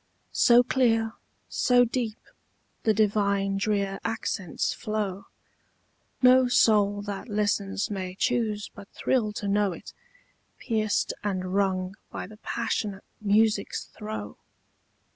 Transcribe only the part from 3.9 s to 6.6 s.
accents flow, No